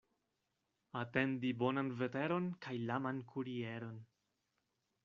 Atendi 1.01 1.51
bonan 1.65 1.91
veteron 2.01 2.49
kaj 2.67 2.77
laman 2.93 3.21
kurieron. 3.35 4.03